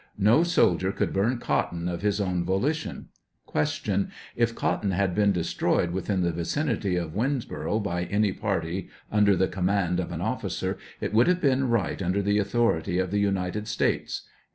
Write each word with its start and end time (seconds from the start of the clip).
No 0.17 0.41
soldier 0.41 0.91
could 0.91 1.13
burn 1.13 1.37
cotton 1.37 1.87
of 1.87 2.01
his 2.01 2.19
own 2.19 2.43
volition, 2.43 3.09
Q. 3.53 4.07
If 4.35 4.55
cotton 4.55 4.89
had 4.89 5.13
been 5.13 5.31
destroyed 5.31 5.91
within 5.91 6.21
the 6.21 6.31
vicinity 6.31 6.95
of 6.95 7.13
Winnboro' 7.13 7.79
by 7.83 8.05
any 8.05 8.31
party 8.33 8.89
under 9.11 9.35
the 9.35 9.47
command 9.47 9.99
of 9.99 10.11
an 10.11 10.19
oflScer, 10.19 10.79
it 10.99 11.13
would 11.13 11.27
have 11.27 11.39
been 11.39 11.69
right 11.69 12.01
under 12.01 12.23
the 12.23 12.39
authority 12.39 12.97
of 12.97 13.11
the 13.11 13.19
United 13.19 13.67
States 13.67 14.23